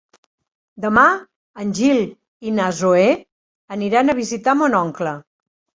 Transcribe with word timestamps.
Demà 0.85 1.03
en 1.65 1.75
Gil 1.81 2.01
i 2.53 2.57
na 2.59 2.73
Zoè 2.81 3.07
aniran 3.79 4.09
a 4.09 4.19
visitar 4.25 4.59
mon 4.65 4.81
oncle. 4.85 5.19